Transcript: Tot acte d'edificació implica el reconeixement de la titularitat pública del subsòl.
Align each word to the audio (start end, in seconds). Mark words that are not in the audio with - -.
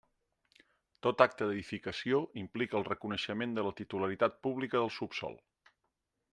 Tot 1.07 1.21
acte 1.25 1.49
d'edificació 1.49 2.21
implica 2.43 2.79
el 2.81 2.87
reconeixement 2.89 3.55
de 3.59 3.67
la 3.69 3.77
titularitat 3.83 4.43
pública 4.47 4.83
del 4.85 4.93
subsòl. 5.01 5.41